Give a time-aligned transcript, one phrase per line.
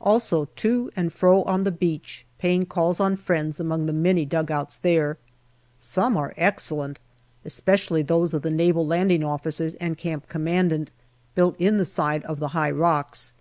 [0.00, 4.78] Also to and fro on the beach, paying calls on friends among the many dugouts
[4.78, 5.18] there.
[5.80, 7.00] Some are excellent,
[7.44, 10.92] especially those of Naval L.O.'s and Camp Commandant,
[11.34, 13.32] built in the side of the high rocks.